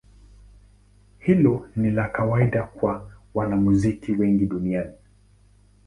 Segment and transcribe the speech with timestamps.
[1.19, 4.93] Hilo ni la kawaida kwa wanamuziki wengi duniani.